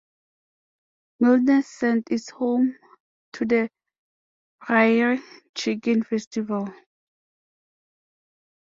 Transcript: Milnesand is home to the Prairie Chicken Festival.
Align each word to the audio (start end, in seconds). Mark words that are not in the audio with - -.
Milnesand 1.21 2.09
is 2.09 2.31
home 2.31 2.75
to 3.33 3.45
the 3.45 3.69
Prairie 4.59 5.21
Chicken 5.53 6.01
Festival. 6.01 6.73